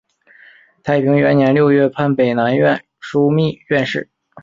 [0.81, 4.09] 太平元年六月判北南院枢密院事。